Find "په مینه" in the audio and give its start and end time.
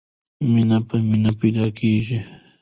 0.87-1.31